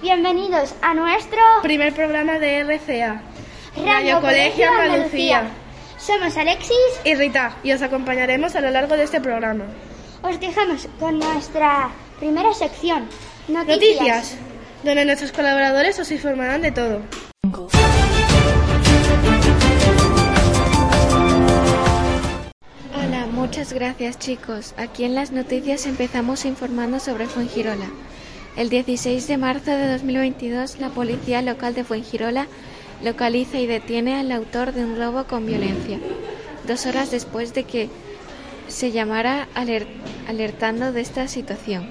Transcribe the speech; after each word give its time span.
Bienvenidos 0.00 0.74
a 0.80 0.94
nuestro 0.94 1.38
primer 1.60 1.92
programa 1.92 2.38
de 2.38 2.60
RCA, 2.60 3.20
Radio 3.76 4.22
Colegio 4.22 4.70
Andalucía. 4.70 5.40
Andalucía. 5.40 5.50
Somos 5.98 6.34
Alexis. 6.38 6.78
Y 7.04 7.14
Rita, 7.14 7.56
y 7.62 7.72
os 7.72 7.82
acompañaremos 7.82 8.56
a 8.56 8.62
lo 8.62 8.70
largo 8.70 8.96
de 8.96 9.04
este 9.04 9.20
programa. 9.20 9.64
Os 10.22 10.40
dejamos 10.40 10.88
con 10.98 11.18
nuestra 11.18 11.90
primera 12.18 12.54
sección. 12.54 13.06
Noticias. 13.48 13.76
Noticias, 13.76 14.36
donde 14.82 15.04
nuestros 15.04 15.32
colaboradores 15.32 15.98
os 15.98 16.10
informarán 16.10 16.62
de 16.62 16.72
todo. 16.72 17.02
Hola, 22.94 23.26
muchas 23.30 23.74
gracias 23.74 24.18
chicos. 24.18 24.72
Aquí 24.78 25.04
en 25.04 25.14
las 25.14 25.32
noticias 25.32 25.84
empezamos 25.84 26.46
informando 26.46 26.98
sobre 26.98 27.26
Fuengirola. 27.26 27.90
El 28.56 28.68
16 28.68 29.26
de 29.26 29.36
marzo 29.38 29.70
de 29.70 29.92
2022, 29.92 30.78
la 30.80 30.90
policía 30.90 31.40
local 31.42 31.74
de 31.74 31.84
Fuengirola 31.84 32.46
localiza 33.02 33.58
y 33.58 33.66
detiene 33.66 34.18
al 34.18 34.30
autor 34.32 34.72
de 34.72 34.84
un 34.84 34.98
robo 34.98 35.24
con 35.24 35.46
violencia, 35.46 35.98
dos 36.66 36.84
horas 36.86 37.10
después 37.10 37.54
de 37.54 37.64
que 37.64 37.88
se 38.68 38.92
llamara 38.92 39.48
aler- 39.54 39.86
alertando 40.28 40.92
de 40.92 41.00
esta 41.00 41.26
situación. 41.28 41.88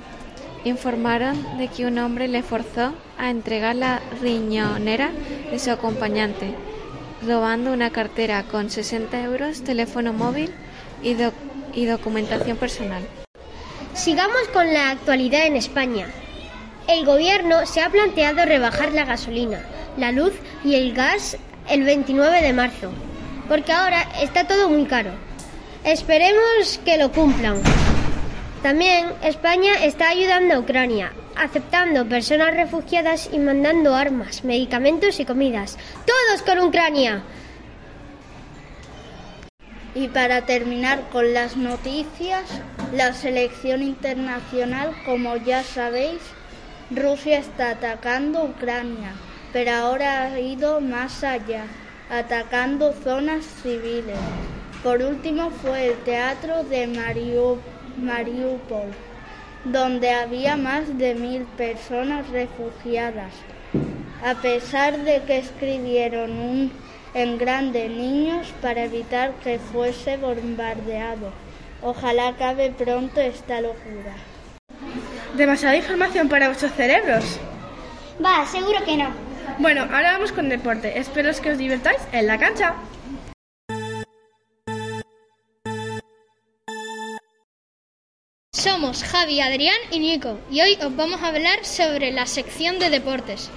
Informaron 0.65 1.57
de 1.57 1.69
que 1.69 1.85
un 1.85 1.97
hombre 1.97 2.27
le 2.27 2.43
forzó 2.43 2.93
a 3.17 3.29
entregar 3.31 3.75
la 3.75 4.01
riñonera 4.21 5.09
de 5.49 5.57
su 5.57 5.71
acompañante, 5.71 6.53
robando 7.25 7.71
una 7.73 7.89
cartera 7.89 8.43
con 8.43 8.69
60 8.69 9.23
euros, 9.23 9.63
teléfono 9.63 10.13
móvil 10.13 10.51
y, 11.01 11.15
y 11.73 11.85
documentación 11.85 12.57
personal. 12.57 13.01
Sigamos 13.93 14.47
con 14.53 14.71
la 14.73 14.91
actualidad 14.91 15.45
en 15.47 15.55
España. 15.55 16.07
El 16.89 17.05
gobierno 17.05 17.67
se 17.67 17.83
ha 17.83 17.89
planteado 17.91 18.45
rebajar 18.45 18.93
la 18.93 19.05
gasolina, 19.05 19.61
la 19.95 20.11
luz 20.11 20.33
y 20.65 20.73
el 20.73 20.91
gas 20.91 21.37
el 21.69 21.83
29 21.83 22.41
de 22.41 22.51
marzo, 22.51 22.89
porque 23.47 23.71
ahora 23.71 24.07
está 24.19 24.47
todo 24.47 24.69
muy 24.69 24.85
caro. 24.85 25.11
Esperemos 25.83 26.79
que 26.83 26.97
lo 26.97 27.11
cumplan. 27.11 27.61
También 28.63 29.05
España 29.21 29.73
está 29.83 30.09
ayudando 30.09 30.55
a 30.55 30.59
Ucrania, 30.61 31.13
aceptando 31.35 32.09
personas 32.09 32.55
refugiadas 32.55 33.29
y 33.31 33.37
mandando 33.37 33.93
armas, 33.93 34.43
medicamentos 34.43 35.19
y 35.19 35.25
comidas. 35.25 35.77
Todos 36.07 36.41
con 36.41 36.57
Ucrania. 36.57 37.21
Y 39.93 40.07
para 40.07 40.47
terminar 40.47 41.07
con 41.11 41.35
las 41.35 41.55
noticias, 41.55 42.45
la 42.95 43.13
selección 43.13 43.83
internacional, 43.83 44.95
como 45.05 45.37
ya 45.37 45.61
sabéis, 45.63 46.19
Rusia 46.91 47.37
está 47.37 47.69
atacando 47.71 48.45
Ucrania, 48.45 49.11
pero 49.53 49.71
ahora 49.71 50.23
ha 50.23 50.39
ido 50.39 50.81
más 50.81 51.23
allá, 51.23 51.65
atacando 52.09 52.93
zonas 52.93 53.45
civiles. 53.61 54.17
Por 54.81 55.03
último 55.03 55.51
fue 55.51 55.89
el 55.89 55.97
teatro 55.99 56.63
de 56.63 56.87
Mariu- 56.87 57.59
Mariupol, 57.97 58.89
donde 59.65 60.09
había 60.09 60.57
más 60.57 60.97
de 60.97 61.13
mil 61.13 61.43
personas 61.43 62.27
refugiadas. 62.29 63.33
A 64.25 64.33
pesar 64.41 64.97
de 64.97 65.21
que 65.27 65.37
escribieron 65.37 66.31
un 66.31 66.71
en 67.13 67.37
grande 67.37 67.87
niños 67.87 68.51
para 68.63 68.85
evitar 68.85 69.31
que 69.43 69.59
fuese 69.59 70.17
bombardeado. 70.17 71.31
Ojalá 71.83 72.29
acabe 72.29 72.71
pronto 72.71 73.21
esta 73.21 73.61
locura. 73.61 74.15
Demasiada 75.35 75.75
información 75.75 76.27
para 76.27 76.47
vuestros 76.47 76.71
cerebros. 76.73 77.39
Va, 78.23 78.45
seguro 78.45 78.83
que 78.83 78.97
no. 78.97 79.09
Bueno, 79.59 79.83
ahora 79.83 80.13
vamos 80.13 80.31
con 80.31 80.49
deporte. 80.49 80.97
Espero 80.99 81.31
que 81.41 81.51
os 81.51 81.57
divirtáis 81.57 81.99
en 82.11 82.27
la 82.27 82.37
cancha. 82.37 82.75
Somos 88.51 89.03
Javi, 89.03 89.39
Adrián 89.39 89.77
y 89.91 89.99
Nico 89.99 90.37
y 90.51 90.61
hoy 90.61 90.77
os 90.83 90.95
vamos 90.95 91.21
a 91.21 91.27
hablar 91.27 91.63
sobre 91.63 92.11
la 92.11 92.25
sección 92.25 92.79
de 92.79 92.89
deportes. 92.89 93.49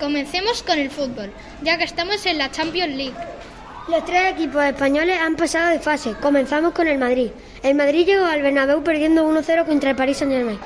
Comencemos 0.00 0.62
con 0.62 0.78
el 0.78 0.90
fútbol, 0.90 1.30
ya 1.62 1.76
que 1.76 1.84
estamos 1.84 2.24
en 2.26 2.38
la 2.38 2.50
Champions 2.50 2.96
League. 2.96 3.14
Los 3.88 4.04
tres 4.04 4.32
equipos 4.32 4.64
españoles 4.64 5.18
han 5.20 5.36
pasado 5.36 5.70
de 5.70 5.78
fase. 5.78 6.14
Comenzamos 6.20 6.72
con 6.72 6.88
el 6.88 6.98
Madrid. 6.98 7.30
El 7.62 7.74
Madrid 7.74 8.06
llegó 8.06 8.24
al 8.24 8.42
Bernabéu 8.42 8.82
perdiendo 8.82 9.28
1-0 9.28 9.66
contra 9.66 9.90
el 9.90 9.96
Paris 9.96 10.18
Saint-Germain, 10.18 10.58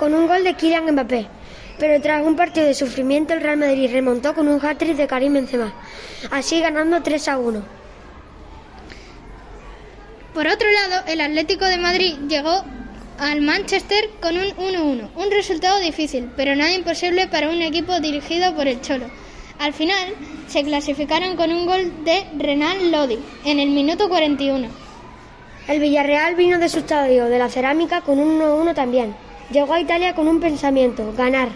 con 0.00 0.14
un 0.14 0.26
gol 0.26 0.42
de 0.44 0.54
Kylian 0.54 0.90
Mbappé. 0.92 1.26
Pero 1.78 2.00
tras 2.00 2.26
un 2.26 2.34
partido 2.34 2.66
de 2.66 2.72
sufrimiento, 2.72 3.34
el 3.34 3.42
Real 3.42 3.58
Madrid 3.58 3.90
remontó 3.92 4.34
con 4.34 4.48
un 4.48 4.58
hat-trick 4.64 4.96
de 4.96 5.06
Karim 5.06 5.34
Benzema, 5.34 5.74
así 6.30 6.58
ganando 6.58 6.96
3-1. 7.02 7.62
Por 10.32 10.46
otro 10.46 10.68
lado, 10.70 11.04
el 11.06 11.20
Atlético 11.20 11.66
de 11.66 11.76
Madrid 11.76 12.14
llegó 12.28 12.64
al 13.18 13.42
Manchester 13.42 14.08
con 14.22 14.38
un 14.38 14.48
1-1, 14.56 15.10
un 15.14 15.30
resultado 15.30 15.78
difícil, 15.80 16.30
pero 16.34 16.56
nada 16.56 16.72
imposible 16.72 17.26
para 17.26 17.50
un 17.50 17.60
equipo 17.60 18.00
dirigido 18.00 18.54
por 18.54 18.68
el 18.68 18.80
Cholo. 18.80 19.04
Al 19.58 19.74
final, 19.74 20.14
se 20.48 20.64
clasificaron 20.64 21.36
con 21.36 21.52
un 21.52 21.66
gol 21.66 22.04
de 22.04 22.24
Renan 22.38 22.90
Lodi 22.90 23.18
en 23.44 23.58
el 23.58 23.68
minuto 23.68 24.08
41. 24.08 24.66
El 25.68 25.78
Villarreal 25.78 26.36
vino 26.36 26.58
de 26.58 26.70
su 26.70 26.78
estadio 26.78 27.26
de 27.26 27.38
la 27.38 27.50
Cerámica 27.50 28.00
con 28.00 28.18
un 28.18 28.40
1-1 28.40 28.74
también. 28.74 29.14
Llegó 29.50 29.74
a 29.74 29.80
Italia 29.80 30.14
con 30.14 30.28
un 30.28 30.40
pensamiento, 30.40 31.12
ganar. 31.16 31.48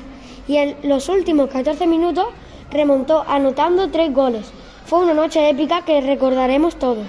Y 0.49 0.57
en 0.57 0.77
los 0.83 1.09
últimos 1.09 1.49
14 1.49 1.87
minutos 1.87 2.27
remontó 2.71 3.25
anotando 3.29 3.91
tres 3.91 4.13
goles. 4.13 4.47
Fue 4.87 4.99
una 4.99 5.15
noche 5.15 5.49
épica 5.49 5.85
que 5.85 6.01
recordaremos 6.01 6.77
todos. 6.79 7.07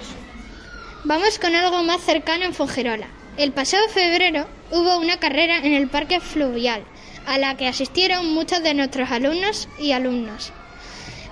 Vamos 1.04 1.38
con 1.40 1.54
algo 1.56 1.82
más 1.82 2.00
cercano 2.02 2.44
en 2.44 2.54
Fuengirola. 2.54 3.08
El 3.36 3.52
pasado 3.52 3.88
febrero 3.88 4.46
hubo 4.70 4.98
una 4.98 5.18
carrera 5.18 5.58
en 5.58 5.74
el 5.74 5.88
Parque 5.88 6.20
Fluvial, 6.20 6.84
a 7.26 7.36
la 7.36 7.56
que 7.56 7.66
asistieron 7.66 8.32
muchos 8.32 8.62
de 8.62 8.74
nuestros 8.74 9.10
alumnos 9.10 9.68
y 9.78 9.92
alumnas. 9.92 10.52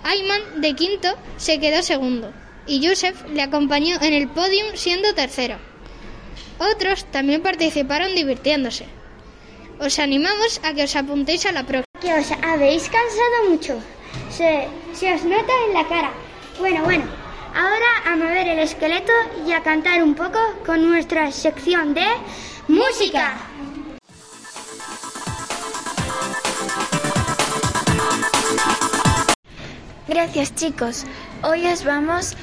Ayman, 0.03 0.61
de 0.61 0.75
quinto, 0.75 1.09
se 1.37 1.61
quedó 1.61 1.83
segundo, 1.83 2.33
y 2.67 2.81
Yusef 2.81 3.27
le 3.31 3.41
acompañó 3.41 3.97
en 4.03 4.13
el 4.13 4.29
podium 4.29 4.75
siendo 4.75 5.15
tercero. 5.15 5.57
Otros 6.59 7.07
también 7.07 7.41
participaron 7.41 8.15
divirtiéndose. 8.15 8.87
Os 9.85 9.99
animamos 9.99 10.53
a 10.65 10.73
que 10.73 10.83
os 10.89 10.97
apuntéis 10.97 11.45
a 11.45 11.53
la 11.53 11.65
próxima. 11.69 12.01
Que 12.01 12.13
os 12.17 12.29
habéis 12.41 12.89
cansado 12.89 13.37
mucho. 13.51 13.75
Se, 14.33 14.65
se 14.97 15.13
os 15.13 15.23
nota 15.29 15.53
en 15.69 15.75
la 15.77 15.85
cara. 15.93 16.11
Bueno, 16.59 16.81
bueno. 16.89 17.05
Ahora 17.53 17.91
a 18.09 18.17
mover 18.17 18.49
el 18.49 18.61
esqueleto 18.61 19.13
y 19.47 19.53
a 19.53 19.63
cantar 19.63 20.03
un 20.03 20.15
poco 20.15 20.41
con 20.65 20.89
nuestra 20.89 21.31
sección 21.31 21.93
de 21.93 22.07
música. 22.67 23.37
Gracias 30.09 30.55
chicos. 30.55 31.05
Hoy 31.43 31.67
os 31.67 31.85
vamos 31.85 32.39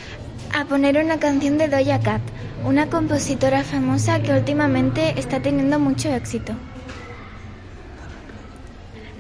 a 0.54 0.66
poner 0.66 1.04
una 1.04 1.20
canción 1.20 1.58
de 1.58 1.70
Doja 1.70 2.00
Cat, 2.02 2.22
una 2.64 2.88
compositora 2.92 3.64
famosa 3.64 4.22
que 4.22 4.32
últimamente 4.32 5.16
está 5.18 5.42
teniendo 5.42 5.80
mucho 5.80 6.08
éxito. 6.14 6.54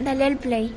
Dale 0.03 0.25
al 0.25 0.37
play. 0.37 0.73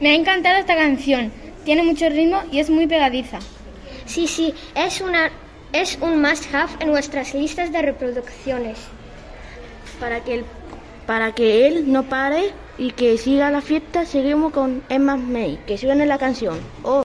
Me 0.00 0.10
ha 0.10 0.14
encantado 0.14 0.58
esta 0.58 0.76
canción. 0.76 1.32
Tiene 1.64 1.82
mucho 1.82 2.08
ritmo 2.08 2.42
y 2.52 2.60
es 2.60 2.70
muy 2.70 2.86
pegadiza. 2.86 3.40
Sí, 4.06 4.28
sí, 4.28 4.54
es, 4.76 5.00
una, 5.00 5.32
es 5.72 5.98
un 6.00 6.22
must-have 6.22 6.72
en 6.78 6.92
nuestras 6.92 7.34
listas 7.34 7.72
de 7.72 7.82
reproducciones. 7.82 8.78
Para 9.98 10.22
que, 10.22 10.34
él, 10.34 10.44
para 11.04 11.32
que 11.32 11.66
él 11.66 11.90
no 11.92 12.04
pare 12.04 12.52
y 12.78 12.92
que 12.92 13.18
siga 13.18 13.50
la 13.50 13.60
fiesta, 13.60 14.06
seguimos 14.06 14.52
con 14.52 14.82
Emma 14.88 15.16
May, 15.16 15.58
que 15.66 15.76
suene 15.76 16.06
la 16.06 16.18
canción. 16.18 16.58
Oh. 16.84 17.02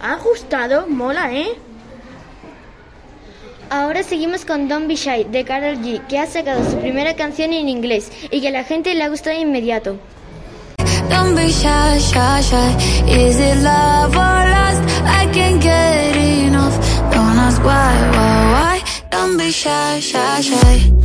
¿Ha 0.00 0.16
gustado? 0.18 0.86
Mola, 0.86 1.32
¿eh? 1.32 1.58
Ahora 3.68 4.02
seguimos 4.04 4.44
con 4.44 4.68
Don't 4.68 4.86
Be 4.86 4.94
Shy 4.94 5.24
de 5.24 5.44
Carol 5.44 5.78
G, 5.78 6.00
que 6.06 6.18
ha 6.18 6.26
sacado 6.26 6.68
su 6.70 6.78
primera 6.78 7.14
canción 7.16 7.52
en 7.52 7.68
inglés 7.68 8.12
y 8.30 8.40
que 8.40 8.48
a 8.48 8.52
la 8.52 8.62
gente 8.64 8.94
le 8.94 9.02
ha 9.02 9.08
gustado 9.08 9.34
de 9.34 9.42
inmediato. 9.42 9.98
Is 13.08 13.38
it 13.38 13.62
love 13.62 14.16
or? 14.16 14.46
I 15.06 15.26
get 15.60 16.16
enough. 16.16 16.76
Don't 17.12 17.38
ask 17.38 17.62
why, 17.62 17.94
why, 18.12 18.52
why. 18.52 18.82
Don't 19.10 19.36
be 19.36 19.50
shy, 19.50 20.00
shy, 20.00 20.40
shy. 20.42 20.96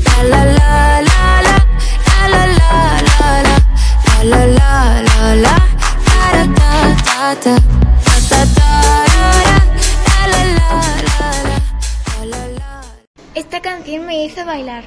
Esta 13.42 13.60
canción 13.60 14.06
me 14.06 14.24
hizo 14.24 14.46
bailar. 14.46 14.84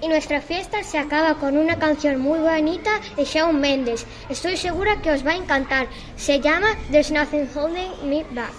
Y 0.00 0.08
nuestra 0.08 0.40
fiesta 0.40 0.82
se 0.82 0.98
acaba 0.98 1.36
con 1.36 1.56
una 1.56 1.78
canción 1.78 2.20
muy 2.20 2.40
bonita 2.40 2.90
de 3.16 3.24
Shawn 3.24 3.60
Mendes. 3.60 4.04
Estoy 4.28 4.56
segura 4.56 5.00
que 5.00 5.12
os 5.12 5.24
va 5.24 5.30
a 5.30 5.36
encantar. 5.36 5.86
Se 6.16 6.40
llama 6.40 6.66
There's 6.90 7.12
Nothing 7.12 7.48
Holding 7.54 7.92
Me 8.10 8.24
Back. 8.34 8.50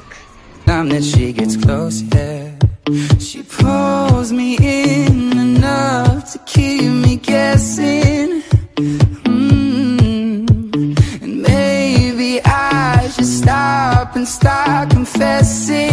me. 4.32 4.56
And 11.22 11.42
maybe 11.42 12.40
I 12.46 13.10
should 13.14 13.26
stop 13.26 14.16
and 14.16 14.26
start 14.26 14.92
confessing, 14.92 15.93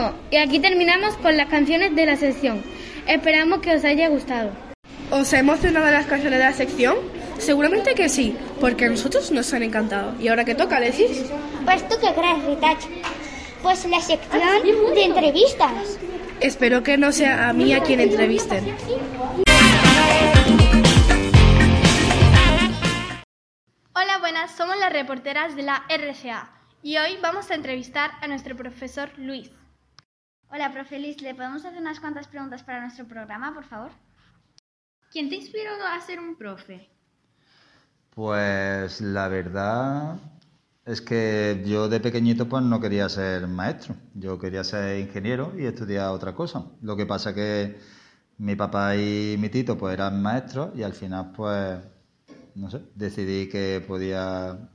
Bueno, 0.00 0.16
y 0.30 0.36
aquí 0.36 0.60
terminamos 0.60 1.14
con 1.18 1.36
las 1.36 1.48
canciones 1.48 1.94
de 1.94 2.06
la 2.06 2.16
sección. 2.16 2.62
Esperamos 3.06 3.60
que 3.60 3.74
os 3.74 3.84
haya 3.84 4.08
gustado. 4.08 4.50
¿Os 5.10 5.30
ha 5.34 5.38
emocionado 5.40 5.90
las 5.90 6.06
canciones 6.06 6.38
de 6.38 6.44
la 6.46 6.54
sección? 6.54 6.96
Seguramente 7.36 7.94
que 7.94 8.08
sí, 8.08 8.34
porque 8.60 8.86
a 8.86 8.88
nosotros 8.88 9.30
nos 9.30 9.52
han 9.52 9.62
encantado. 9.62 10.14
¿Y 10.18 10.28
ahora 10.28 10.46
qué 10.46 10.54
toca 10.54 10.80
decir? 10.80 11.10
Pues 11.66 11.86
tú 11.86 11.96
qué 12.00 12.14
crees, 12.14 12.44
Ritach. 12.46 12.78
Pues 13.62 13.84
la 13.84 14.00
sección 14.00 14.40
de 14.94 15.04
entrevistas. 15.04 15.98
Espero 16.40 16.82
que 16.82 16.96
no 16.96 17.12
sea 17.12 17.50
a 17.50 17.52
mí 17.52 17.74
a 17.74 17.82
quien 17.82 18.00
entrevisten. 18.00 18.74
Hola, 23.92 24.18
buenas, 24.20 24.56
somos 24.56 24.78
las 24.78 24.94
reporteras 24.94 25.56
de 25.56 25.62
la 25.62 25.84
RCA 25.90 26.52
y 26.82 26.96
hoy 26.96 27.18
vamos 27.20 27.50
a 27.50 27.54
entrevistar 27.54 28.12
a 28.22 28.28
nuestro 28.28 28.56
profesor 28.56 29.10
Luis. 29.18 29.50
Hola, 30.52 30.72
profe 30.72 30.98
Liz, 30.98 31.22
¿le 31.22 31.32
podemos 31.32 31.64
hacer 31.64 31.80
unas 31.80 32.00
cuantas 32.00 32.26
preguntas 32.26 32.64
para 32.64 32.80
nuestro 32.80 33.06
programa, 33.06 33.54
por 33.54 33.62
favor? 33.62 33.92
¿Quién 35.12 35.28
te 35.28 35.36
inspiró 35.36 35.70
a 35.86 36.00
ser 36.00 36.18
un 36.18 36.34
profe? 36.34 36.90
Pues 38.12 39.00
la 39.00 39.28
verdad 39.28 40.16
es 40.84 41.00
que 41.00 41.62
yo 41.64 41.88
de 41.88 42.00
pequeñito 42.00 42.48
pues 42.48 42.64
no 42.64 42.80
quería 42.80 43.08
ser 43.08 43.46
maestro, 43.46 43.94
yo 44.14 44.40
quería 44.40 44.64
ser 44.64 44.98
ingeniero 44.98 45.52
y 45.56 45.66
estudiar 45.66 46.10
otra 46.10 46.34
cosa. 46.34 46.64
Lo 46.82 46.96
que 46.96 47.06
pasa 47.06 47.32
que 47.32 47.78
mi 48.38 48.56
papá 48.56 48.96
y 48.96 49.36
mi 49.38 49.50
tito 49.50 49.78
pues 49.78 49.94
eran 49.94 50.20
maestros 50.20 50.76
y 50.76 50.82
al 50.82 50.94
final 50.94 51.30
pues 51.30 51.78
no 52.56 52.68
sé, 52.68 52.82
decidí 52.96 53.48
que 53.48 53.84
podía 53.86 54.68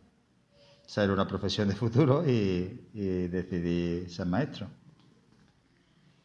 ser 0.85 1.11
una 1.11 1.27
profesión 1.27 1.67
de 1.67 1.75
futuro 1.75 2.23
y, 2.25 2.89
y 2.93 3.27
decidí 3.27 4.09
ser 4.09 4.27
maestro. 4.27 4.69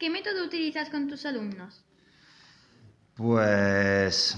¿Qué 0.01 0.09
método 0.09 0.43
utilizas 0.43 0.89
con 0.89 1.07
tus 1.07 1.27
alumnos? 1.27 1.85
Pues 3.13 4.35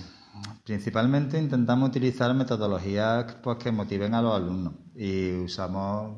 principalmente 0.66 1.40
intentamos 1.40 1.88
utilizar 1.88 2.34
metodologías 2.34 3.36
pues, 3.36 3.60
que 3.60 3.72
motiven 3.72 4.14
a 4.14 4.22
los 4.22 4.36
alumnos 4.36 4.74
y 4.94 5.32
usamos 5.36 6.18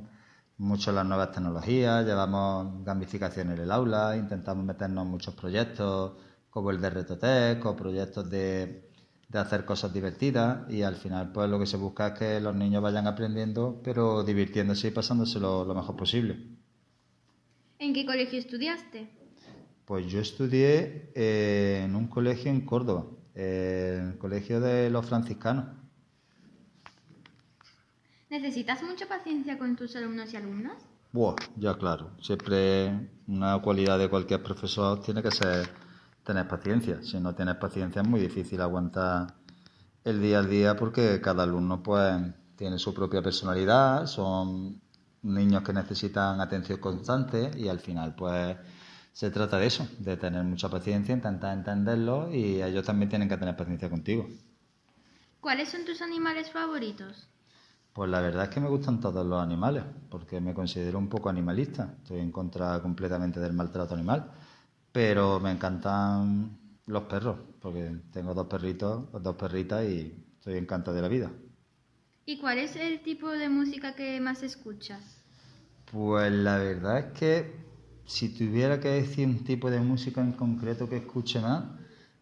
mucho 0.58 0.92
las 0.92 1.06
nuevas 1.06 1.32
tecnologías, 1.32 2.04
llevamos 2.08 2.84
gamificación 2.84 3.52
en 3.52 3.60
el 3.60 3.72
aula, 3.72 4.18
intentamos 4.18 4.66
meternos 4.66 5.06
en 5.06 5.12
muchos 5.12 5.36
proyectos 5.36 6.14
como 6.50 6.72
el 6.72 6.82
de 6.82 6.90
Retotec 6.90 7.64
o 7.68 7.76
proyectos 7.76 8.28
de, 8.28 8.90
de 9.30 9.40
hacer 9.40 9.64
cosas 9.64 9.94
divertidas 9.94 10.68
y 10.72 10.82
al 10.82 10.96
final 10.96 11.32
pues 11.32 11.48
lo 11.48 11.60
que 11.60 11.68
se 11.68 11.78
busca 11.78 12.08
es 12.08 12.14
que 12.18 12.40
los 12.40 12.56
niños 12.56 12.82
vayan 12.82 13.06
aprendiendo 13.06 13.80
pero 13.84 14.24
divirtiéndose 14.24 14.88
y 14.88 14.92
pasándoselo 14.92 15.66
lo 15.66 15.76
mejor 15.76 15.96
posible. 15.96 16.36
¿En 17.78 17.94
qué 17.94 18.08
colegio 18.08 18.40
estudiaste? 18.40 19.15
Pues 19.86 20.08
yo 20.08 20.20
estudié 20.20 21.12
eh, 21.14 21.84
en 21.86 21.96
un 21.96 22.08
colegio 22.08 22.50
en 22.50 22.62
Córdoba, 22.62 23.06
eh, 23.36 24.02
el 24.04 24.18
colegio 24.18 24.60
de 24.60 24.90
los 24.90 25.06
franciscanos. 25.06 25.66
¿Necesitas 28.30 28.82
mucha 28.82 29.08
paciencia 29.08 29.60
con 29.60 29.76
tus 29.76 29.96
alumnos 29.96 30.34
y 30.34 30.38
alumnas? 30.38 30.74
Buah, 31.14 31.36
ya 31.56 31.76
claro, 31.76 32.12
siempre 32.20 33.10
una 33.28 33.62
cualidad 33.62 34.00
de 34.00 34.10
cualquier 34.10 34.42
profesor 34.42 35.02
tiene 35.02 35.22
que 35.22 35.32
ser 35.32 35.70
tener 36.24 36.48
paciencia. 36.48 37.02
Si 37.04 37.20
no 37.20 37.36
tienes 37.36 37.56
paciencia 37.56 38.02
es 38.02 38.08
muy 38.08 38.20
difícil 38.20 38.60
aguantar 38.62 39.36
el 40.04 40.22
día 40.22 40.40
al 40.40 40.50
día 40.50 40.76
porque 40.76 41.22
cada 41.22 41.44
alumno 41.44 41.82
pues 41.82 42.16
tiene 42.56 42.80
su 42.80 42.94
propia 42.94 43.22
personalidad, 43.22 44.08
son 44.08 44.82
niños 45.22 45.64
que 45.64 45.74
necesitan 45.74 46.42
atención 46.42 46.80
constante 46.80 47.52
y 47.56 47.68
al 47.68 47.80
final 47.80 48.16
pues 48.16 48.58
se 49.16 49.32
trata 49.32 49.58
de 49.58 49.68
eso, 49.68 49.88
de 50.00 50.18
tener 50.18 50.44
mucha 50.44 50.68
paciencia, 50.68 51.16
intentar 51.16 51.58
entenderlo 51.58 52.30
y 52.34 52.62
ellos 52.62 52.86
también 52.86 53.08
tienen 53.08 53.30
que 53.30 53.38
tener 53.38 53.56
paciencia 53.56 53.90
contigo. 53.90 54.28
¿Cuáles 55.40 55.70
son 55.70 55.86
tus 55.86 56.02
animales 56.02 56.52
favoritos? 56.52 57.30
Pues 57.94 58.10
la 58.10 58.20
verdad 58.20 58.44
es 58.44 58.50
que 58.50 58.60
me 58.60 58.68
gustan 58.68 59.00
todos 59.00 59.26
los 59.26 59.42
animales, 59.42 59.86
porque 60.10 60.42
me 60.42 60.54
considero 60.54 61.00
un 61.00 61.08
poco 61.08 61.30
animalista. 61.30 61.96
Estoy 62.00 62.20
en 62.20 62.34
contra 62.34 62.82
completamente 62.82 63.40
del 63.40 63.54
maltrato 63.54 63.94
animal, 63.94 64.34
pero 64.92 65.40
me 65.40 65.52
encantan 65.52 66.60
los 66.86 67.04
perros, 67.04 67.38
porque 67.62 67.96
tengo 68.12 68.34
dos 68.34 68.48
perritos, 68.48 69.06
dos 69.24 69.36
perritas 69.38 69.86
y 69.86 70.14
estoy 70.40 70.58
encantado 70.58 70.94
de 70.94 71.02
la 71.02 71.08
vida. 71.08 71.32
¿Y 72.26 72.38
cuál 72.40 72.58
es 72.58 72.76
el 72.76 73.00
tipo 73.02 73.30
de 73.30 73.48
música 73.48 73.96
que 73.96 74.20
más 74.20 74.44
escuchas? 74.44 75.24
Pues 75.90 76.34
la 76.34 76.58
verdad 76.58 77.00
es 77.00 77.18
que 77.18 77.65
si 78.06 78.30
tuviera 78.30 78.80
que 78.80 78.90
decir 78.90 79.28
un 79.28 79.44
tipo 79.44 79.70
de 79.70 79.80
música 79.80 80.22
en 80.22 80.34
concreto 80.34 80.88
que 80.88 80.98
escuche 80.98 81.40
más, 81.40 81.64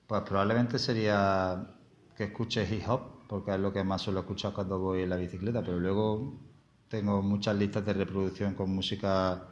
pues 0.08 0.22
probablemente 0.22 0.80
sería 0.80 1.68
que 2.16 2.26
escuche 2.26 2.68
hip 2.70 2.88
hop, 2.88 3.28
porque 3.28 3.52
es 3.52 3.60
lo 3.60 3.74
que 3.74 3.84
más 3.84 4.02
suelo 4.02 4.22
escuchar 4.22 4.54
cuando 4.54 4.80
voy 4.80 5.02
en 5.02 5.10
la 5.10 5.18
bicicleta, 5.18 5.62
pero 5.62 5.80
luego 5.80 6.40
tengo 6.88 7.22
muchas 7.22 7.56
listas 7.58 7.86
de 7.86 7.94
reproducción 7.94 8.54
con 8.54 8.74
música 8.74 9.48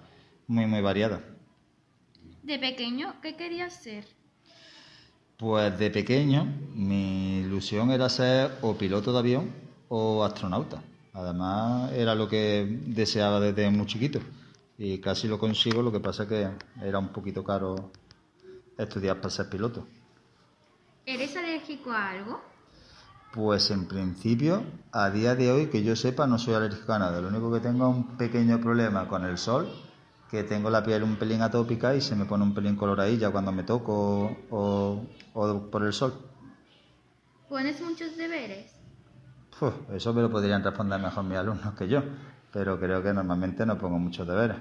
muy, 0.47 0.65
muy 0.67 0.81
variada. 0.81 1.21
De 2.43 2.57
pequeño, 2.59 3.15
¿qué 3.21 3.35
querías 3.35 3.73
ser? 3.73 4.05
Pues 5.37 5.77
de 5.77 5.89
pequeño 5.89 6.45
mi 6.75 7.39
ilusión 7.39 7.91
era 7.91 8.09
ser 8.09 8.51
o 8.61 8.75
piloto 8.75 9.11
de 9.11 9.19
avión 9.19 9.51
o 9.89 10.23
astronauta. 10.23 10.83
Además 11.13 11.91
era 11.93 12.15
lo 12.15 12.29
que 12.29 12.79
deseaba 12.85 13.39
desde 13.39 13.69
muy 13.69 13.85
chiquito 13.85 14.19
y 14.77 14.99
casi 14.99 15.27
lo 15.27 15.39
consigo, 15.39 15.81
lo 15.81 15.91
que 15.91 15.99
pasa 15.99 16.27
que 16.27 16.49
era 16.81 16.99
un 16.99 17.09
poquito 17.09 17.43
caro 17.43 17.91
estudiar 18.77 19.17
para 19.17 19.29
ser 19.29 19.49
piloto. 19.49 19.87
¿Eres 21.05 21.35
alérgico 21.35 21.91
a 21.91 22.09
algo? 22.09 22.41
Pues 23.33 23.71
en 23.71 23.87
principio, 23.87 24.63
a 24.91 25.09
día 25.09 25.35
de 25.35 25.51
hoy, 25.51 25.67
que 25.67 25.83
yo 25.83 25.95
sepa, 25.95 26.27
no 26.27 26.37
soy 26.37 26.53
alérgico 26.53 26.93
a 26.93 26.99
nada. 26.99 27.21
Lo 27.21 27.29
único 27.29 27.51
que 27.51 27.59
tengo 27.61 27.89
es 27.89 27.95
un 27.95 28.17
pequeño 28.17 28.59
problema 28.59 29.07
con 29.07 29.23
el 29.25 29.37
sol, 29.37 29.69
que 30.29 30.43
tengo 30.43 30.69
la 30.69 30.83
piel 30.83 31.03
un 31.03 31.15
pelín 31.17 31.41
atópica 31.41 31.95
y 31.95 32.01
se 32.01 32.15
me 32.15 32.25
pone 32.25 32.43
un 32.43 32.53
pelín 32.53 32.75
coloradilla 32.75 33.31
cuando 33.31 33.51
me 33.51 33.63
toco 33.63 34.45
o, 34.49 35.05
o 35.33 35.71
por 35.71 35.83
el 35.83 35.93
sol. 35.93 36.13
¿Pones 37.47 37.79
muchos 37.81 38.17
deberes? 38.17 38.71
Uf, 39.61 39.73
eso 39.91 40.13
me 40.13 40.21
lo 40.21 40.29
podrían 40.31 40.63
responder 40.63 40.99
mejor 40.99 41.23
mis 41.23 41.37
alumnos 41.37 41.73
que 41.75 41.87
yo, 41.87 42.01
pero 42.51 42.79
creo 42.79 43.01
que 43.01 43.13
normalmente 43.13 43.65
no 43.65 43.77
pongo 43.77 43.97
muchos 43.97 44.27
deberes. 44.27 44.57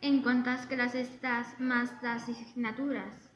¿En 0.00 0.22
cuántas 0.22 0.66
clases 0.66 1.08
estás 1.08 1.60
más 1.60 1.90
las 2.02 2.28
asignaturas? 2.28 3.30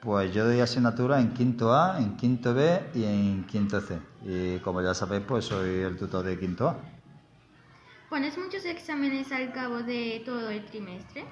Pues 0.00 0.32
yo 0.32 0.44
doy 0.44 0.60
asignatura 0.60 1.20
en 1.20 1.32
quinto 1.32 1.74
A, 1.74 1.98
en 1.98 2.16
quinto 2.16 2.54
B 2.54 2.90
y 2.94 3.04
en 3.04 3.44
quinto 3.44 3.80
C. 3.80 3.98
Y 4.24 4.58
como 4.58 4.82
ya 4.82 4.94
sabéis, 4.94 5.24
pues 5.26 5.44
soy 5.44 5.80
el 5.80 5.96
tutor 5.96 6.24
de 6.24 6.38
quinto 6.38 6.68
A. 6.68 6.76
¿Pones 8.08 8.38
muchos 8.38 8.64
exámenes 8.64 9.30
al 9.32 9.52
cabo 9.52 9.82
de 9.82 10.22
todo 10.24 10.50
el 10.50 10.64
trimestre? 10.64 11.24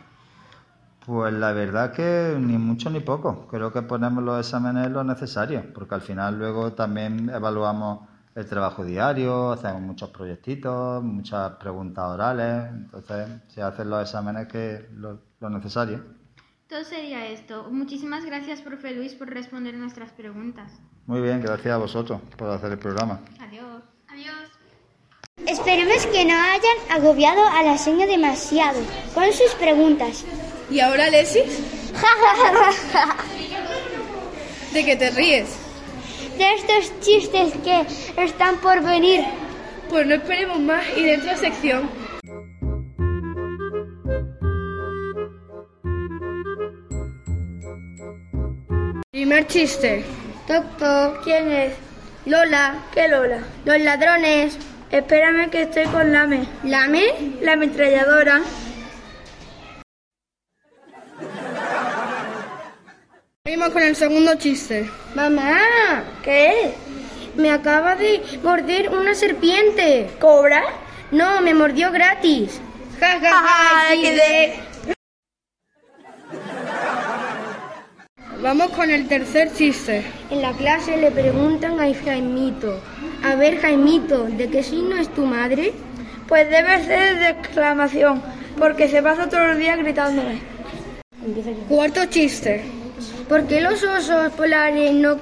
Pues 1.07 1.33
la 1.33 1.53
verdad 1.53 1.93
que 1.93 2.37
ni 2.39 2.59
mucho 2.59 2.91
ni 2.91 3.01
poco. 3.01 3.47
Creo 3.47 3.73
que 3.73 3.83
ponemos 3.83 4.23
los 4.25 4.45
exámenes 4.45 4.91
lo 4.91 5.05
necesario, 5.05 5.73
porque 5.73 5.95
al 5.95 6.01
final 6.01 6.39
luego 6.39 6.73
también 6.73 7.31
evaluamos 7.31 8.09
el 8.37 8.47
trabajo 8.47 8.85
diario, 8.85 9.53
hacemos 9.53 9.81
muchos 9.81 10.11
proyectitos, 10.11 11.03
muchas 11.03 11.53
preguntas 11.53 12.05
orales, 12.05 12.71
entonces 12.71 13.29
se 13.49 13.63
hacen 13.63 13.89
los 13.89 14.03
exámenes 14.03 14.47
que 14.47 14.87
lo, 14.93 15.23
lo 15.41 15.49
necesario. 15.49 16.05
Todo 16.69 16.85
sería 16.85 17.27
esto. 17.29 17.71
Muchísimas 17.71 18.27
gracias, 18.27 18.61
profe 18.61 18.93
Luis, 18.93 19.15
por 19.15 19.31
responder 19.31 19.75
nuestras 19.75 20.13
preguntas. 20.13 20.71
Muy 21.07 21.23
bien, 21.23 21.41
gracias 21.41 21.73
a 21.73 21.79
vosotros 21.79 22.21
por 22.37 22.51
hacer 22.51 22.73
el 22.73 22.79
programa. 22.79 23.21
Adiós. 23.41 23.83
Adiós. 24.09 24.51
Esperemos 25.47 26.05
que 26.07 26.27
no 26.27 26.35
hayan 26.35 26.77
agobiado 26.91 27.47
a 27.47 27.63
la 27.63 27.79
señora 27.79 28.07
demasiado 28.07 28.81
con 29.15 29.33
sus 29.33 29.55
preguntas. 29.59 30.27
¿Y 30.71 30.81
ahora, 30.81 31.09
Lesis? 31.09 31.63
¿De 34.75 34.85
qué 34.85 34.97
te 34.97 35.11
ríes? 35.11 35.66
De 36.39 36.53
estos 36.55 37.01
chistes 37.01 37.55
que 37.65 37.87
están 38.23 38.57
por 38.59 38.83
venir. 38.83 39.25
Pues 39.89 40.07
no 40.07 40.15
esperemos 40.15 40.61
más 40.61 40.85
y 40.97 41.03
dentro 41.03 41.31
de 41.31 41.37
sección. 41.37 41.89
Primer 49.11 49.47
chiste. 49.47 50.05
Doctor, 50.47 51.21
¿quién 51.25 51.51
es? 51.51 51.73
Lola. 52.27 52.85
¿Qué 52.93 53.09
Lola? 53.09 53.39
Los 53.65 53.81
ladrones. 53.81 54.59
Espérame 54.91 55.49
que 55.51 55.63
estoy 55.63 55.85
con 55.87 56.13
Lame. 56.13 56.47
¿Lame? 56.65 57.05
La 57.41 57.55
ametralladora. 57.55 58.43
Seguimos 63.57 63.73
con 63.73 63.85
el 63.85 63.97
segundo 63.97 64.35
chiste. 64.35 64.87
Mamá, 65.15 66.05
¿qué? 66.23 66.73
Me 67.37 67.51
acaba 67.51 67.97
de 67.97 68.21
morder 68.43 68.91
una 68.91 69.15
serpiente. 69.15 70.11
¿Cobra? 70.21 70.63
No, 71.11 71.41
me 71.41 71.55
mordió 71.55 71.91
gratis. 71.91 72.61
Ja, 73.01 73.19
ja, 73.19 73.31
ja, 73.31 73.95
Vamos 78.43 78.73
con 78.73 78.91
el 78.91 79.09
tercer 79.09 79.51
chiste. 79.55 80.05
En 80.31 80.43
la 80.43 80.53
clase 80.53 80.99
le 80.99 81.11
preguntan 81.11 81.81
a 81.81 81.95
Jaimito, 81.95 82.79
a 83.25 83.37
ver 83.37 83.59
Jaimito, 83.59 84.25
¿de 84.25 84.51
qué 84.51 84.63
signo 84.63 84.99
es 84.99 85.09
tu 85.15 85.25
madre? 85.25 85.73
Pues 86.29 86.51
debe 86.51 86.85
ser 86.85 87.19
de 87.21 87.31
exclamación, 87.31 88.23
porque 88.59 88.87
se 88.91 89.03
pasa 89.03 89.31
todos 89.31 89.47
los 89.47 89.57
días 89.57 89.79
gritándome. 89.79 90.43
Cuarto 91.71 92.05
chiste. 92.05 92.76
¿Por 93.29 93.47
qué 93.49 93.61
los 93.61 93.83
osos 93.83 94.33
polares 94.33 94.93
no 94.93 95.21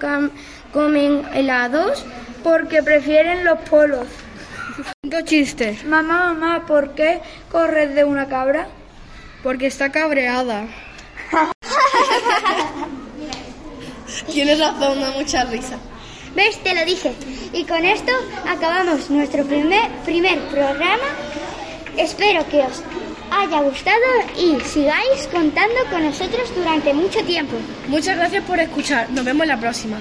comen 0.72 1.22
helados? 1.32 2.04
Porque 2.42 2.82
prefieren 2.82 3.44
los 3.44 3.58
polos. 3.60 4.06
Quinto 5.00 5.22
chiste. 5.22 5.78
Mamá, 5.86 6.34
mamá, 6.34 6.66
¿por 6.66 6.94
qué 6.94 7.20
corres 7.50 7.94
de 7.94 8.04
una 8.04 8.28
cabra? 8.28 8.68
Porque 9.42 9.66
está 9.66 9.90
cabreada. 9.90 10.66
Tienes 14.30 14.58
razón, 14.58 15.00
da 15.00 15.10
mucha 15.12 15.44
risa. 15.44 15.78
¿Ves? 16.34 16.62
Te 16.62 16.74
lo 16.74 16.84
dije. 16.84 17.14
Y 17.52 17.64
con 17.64 17.84
esto 17.84 18.12
acabamos 18.48 19.08
nuestro 19.08 19.44
primer, 19.44 19.88
primer 20.04 20.38
programa. 20.48 21.06
Espero 21.96 22.46
que 22.48 22.60
os 22.60 22.82
haya 23.34 23.60
gustado 23.60 24.04
y 24.38 24.60
sigáis 24.60 25.28
contando 25.32 25.74
con 25.90 26.04
nosotros 26.04 26.54
durante 26.54 26.94
mucho 26.94 27.22
tiempo. 27.24 27.56
Muchas 27.88 28.16
gracias 28.16 28.44
por 28.44 28.60
escuchar. 28.60 29.10
Nos 29.10 29.24
vemos 29.24 29.46
la 29.46 29.58
próxima. 29.58 30.00